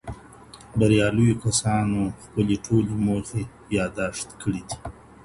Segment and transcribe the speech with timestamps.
[0.79, 3.43] بریالیو کسانو خپلي ټولي موخي
[3.75, 4.75] یاد داشت کړې دي.